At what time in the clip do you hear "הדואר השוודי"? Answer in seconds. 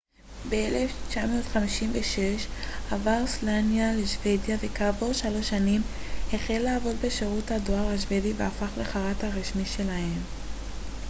7.51-8.33